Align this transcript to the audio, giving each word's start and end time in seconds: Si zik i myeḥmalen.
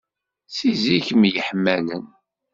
Si 0.55 0.69
zik 0.83 1.07
i 1.13 1.15
myeḥmalen. 1.17 2.05